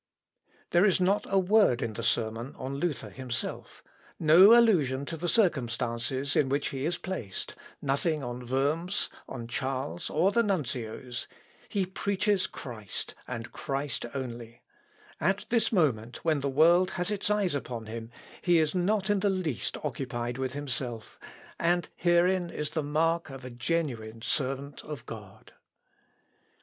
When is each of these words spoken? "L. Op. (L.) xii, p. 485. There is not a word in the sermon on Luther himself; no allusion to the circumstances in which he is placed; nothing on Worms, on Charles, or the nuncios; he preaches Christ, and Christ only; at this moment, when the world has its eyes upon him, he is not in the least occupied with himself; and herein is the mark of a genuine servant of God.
"L. 0.73 0.79
Op. 0.79 0.83
(L.) 0.83 0.89
xii, 0.89 0.97
p. 0.97 1.05
485. 1.25 1.27
There 1.27 1.35
is 1.35 1.35
not 1.35 1.35
a 1.35 1.51
word 1.51 1.81
in 1.83 1.93
the 1.93 2.01
sermon 2.01 2.55
on 2.57 2.75
Luther 2.79 3.09
himself; 3.11 3.83
no 4.19 4.57
allusion 4.57 5.05
to 5.05 5.15
the 5.15 5.27
circumstances 5.27 6.35
in 6.35 6.49
which 6.49 6.69
he 6.69 6.85
is 6.85 6.97
placed; 6.97 7.53
nothing 7.83 8.23
on 8.23 8.47
Worms, 8.47 9.11
on 9.29 9.47
Charles, 9.47 10.09
or 10.09 10.31
the 10.31 10.41
nuncios; 10.41 11.27
he 11.69 11.85
preaches 11.85 12.47
Christ, 12.47 13.13
and 13.27 13.51
Christ 13.51 14.07
only; 14.15 14.63
at 15.19 15.45
this 15.49 15.71
moment, 15.71 16.25
when 16.25 16.39
the 16.41 16.49
world 16.49 16.89
has 16.97 17.11
its 17.11 17.29
eyes 17.29 17.53
upon 17.53 17.85
him, 17.85 18.09
he 18.41 18.57
is 18.57 18.73
not 18.73 19.07
in 19.11 19.19
the 19.19 19.29
least 19.29 19.77
occupied 19.83 20.39
with 20.39 20.53
himself; 20.53 21.19
and 21.59 21.89
herein 21.95 22.49
is 22.49 22.71
the 22.71 22.81
mark 22.81 23.29
of 23.29 23.45
a 23.45 23.51
genuine 23.51 24.23
servant 24.23 24.83
of 24.83 25.05
God. 25.05 25.53